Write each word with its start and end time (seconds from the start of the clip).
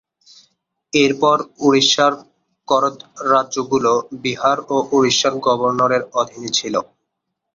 এরপর 0.93 1.37
উড়িষ্যার 1.65 2.13
করদ 2.67 2.97
রাজ্যগুলো 3.31 3.91
বিহার 4.23 4.57
ও 4.67 4.77
উড়িষ্যার 4.95 5.33
গভর্নরের 5.45 6.03
অধীনে 6.19 6.49
ছিল। 6.57 6.75